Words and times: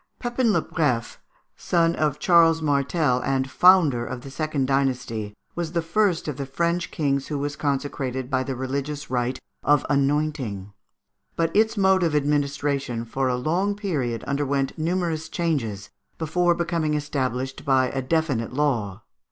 Pépin 0.19 0.51
le 0.51 0.61
Bref, 0.63 1.19
son 1.55 1.93
of 1.95 2.17
Charles 2.19 2.59
Martel 2.59 3.21
and 3.23 3.51
founder 3.51 4.03
of 4.03 4.21
the 4.21 4.31
second 4.31 4.65
dynasty, 4.65 5.35
was 5.53 5.73
the 5.73 5.81
first 5.83 6.27
of 6.27 6.37
the 6.37 6.47
French 6.47 6.89
kings 6.89 7.27
who 7.27 7.37
was 7.37 7.55
consecrated 7.55 8.27
by 8.27 8.41
the 8.41 8.55
religions 8.55 9.11
rite 9.11 9.37
of 9.61 9.85
anointing. 9.91 10.73
But 11.35 11.55
its 11.55 11.77
mode 11.77 12.01
of 12.01 12.15
administration 12.15 13.05
for 13.05 13.27
a 13.27 13.35
long 13.37 13.75
period 13.75 14.23
underwent 14.23 14.75
numerous 14.75 15.29
changes, 15.29 15.91
before 16.17 16.55
becoming 16.55 16.95
established 16.95 17.63
by 17.63 17.89
a 17.91 18.01
definite 18.01 18.51
law. 18.53 19.03